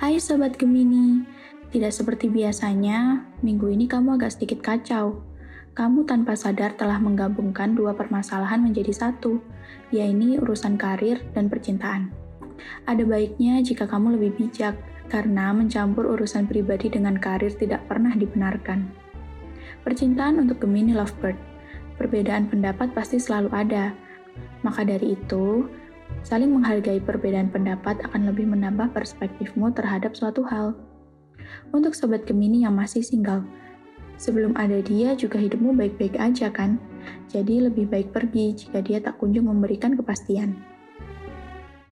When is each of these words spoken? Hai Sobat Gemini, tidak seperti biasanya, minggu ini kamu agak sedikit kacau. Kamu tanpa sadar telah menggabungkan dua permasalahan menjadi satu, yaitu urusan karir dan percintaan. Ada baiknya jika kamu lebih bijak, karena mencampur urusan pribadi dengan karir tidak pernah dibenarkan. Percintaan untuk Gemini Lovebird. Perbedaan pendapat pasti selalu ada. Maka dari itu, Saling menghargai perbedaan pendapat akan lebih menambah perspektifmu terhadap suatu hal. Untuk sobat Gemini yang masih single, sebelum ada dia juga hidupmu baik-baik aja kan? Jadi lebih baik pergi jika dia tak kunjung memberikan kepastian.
Hai 0.00 0.16
Sobat 0.16 0.56
Gemini, 0.56 1.28
tidak 1.76 1.92
seperti 1.92 2.32
biasanya, 2.32 3.20
minggu 3.44 3.68
ini 3.68 3.84
kamu 3.84 4.16
agak 4.16 4.32
sedikit 4.32 4.64
kacau. 4.64 5.20
Kamu 5.76 6.08
tanpa 6.08 6.32
sadar 6.40 6.72
telah 6.72 6.96
menggabungkan 6.96 7.76
dua 7.76 7.92
permasalahan 7.92 8.64
menjadi 8.64 8.96
satu, 8.96 9.44
yaitu 9.92 10.40
urusan 10.40 10.80
karir 10.80 11.20
dan 11.36 11.52
percintaan. 11.52 12.08
Ada 12.88 13.04
baiknya 13.04 13.60
jika 13.60 13.84
kamu 13.84 14.16
lebih 14.16 14.40
bijak, 14.40 14.80
karena 15.12 15.52
mencampur 15.52 16.08
urusan 16.16 16.48
pribadi 16.48 16.88
dengan 16.88 17.20
karir 17.20 17.52
tidak 17.52 17.84
pernah 17.84 18.16
dibenarkan. 18.16 18.88
Percintaan 19.84 20.40
untuk 20.40 20.64
Gemini 20.64 20.96
Lovebird. 20.96 21.36
Perbedaan 22.00 22.48
pendapat 22.48 22.96
pasti 22.96 23.20
selalu 23.20 23.52
ada. 23.52 23.92
Maka 24.64 24.80
dari 24.80 25.12
itu, 25.12 25.68
Saling 26.20 26.52
menghargai 26.52 27.00
perbedaan 27.00 27.48
pendapat 27.48 28.04
akan 28.04 28.28
lebih 28.28 28.44
menambah 28.44 28.92
perspektifmu 28.92 29.72
terhadap 29.72 30.12
suatu 30.12 30.44
hal. 30.44 30.76
Untuk 31.72 31.96
sobat 31.96 32.28
Gemini 32.28 32.62
yang 32.62 32.76
masih 32.76 33.00
single, 33.00 33.42
sebelum 34.20 34.52
ada 34.54 34.84
dia 34.84 35.16
juga 35.16 35.40
hidupmu 35.40 35.72
baik-baik 35.74 36.20
aja 36.20 36.52
kan? 36.52 36.76
Jadi 37.32 37.64
lebih 37.64 37.88
baik 37.88 38.12
pergi 38.12 38.52
jika 38.52 38.84
dia 38.84 39.00
tak 39.00 39.16
kunjung 39.16 39.48
memberikan 39.48 39.96
kepastian. 39.96 40.60